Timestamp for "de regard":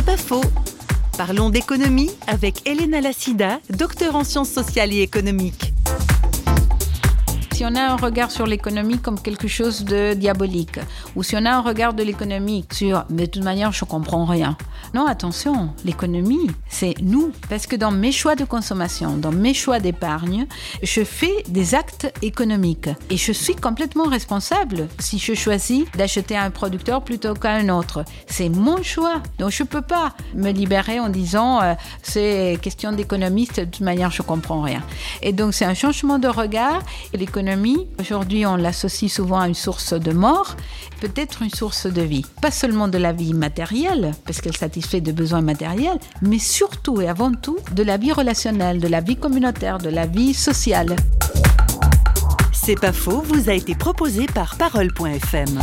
36.18-36.82